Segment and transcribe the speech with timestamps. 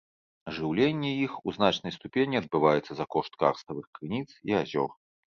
[0.53, 4.91] Жыўленне іх у значнай ступені адбываецца за кошт карставых крыніц і азёр.